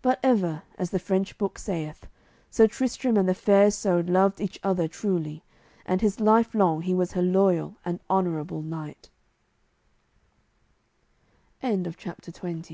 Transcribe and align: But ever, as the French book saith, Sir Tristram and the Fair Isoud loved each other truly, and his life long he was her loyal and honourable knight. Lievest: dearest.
But 0.00 0.20
ever, 0.22 0.62
as 0.78 0.90
the 0.90 1.00
French 1.00 1.36
book 1.38 1.58
saith, 1.58 2.06
Sir 2.52 2.68
Tristram 2.68 3.16
and 3.16 3.28
the 3.28 3.34
Fair 3.34 3.66
Isoud 3.66 4.08
loved 4.08 4.40
each 4.40 4.60
other 4.62 4.86
truly, 4.86 5.42
and 5.84 6.00
his 6.00 6.20
life 6.20 6.54
long 6.54 6.82
he 6.82 6.94
was 6.94 7.14
her 7.14 7.22
loyal 7.22 7.74
and 7.84 7.98
honourable 8.08 8.62
knight. 8.62 9.10
Lievest: 11.64 11.98
dearest. 11.98 12.72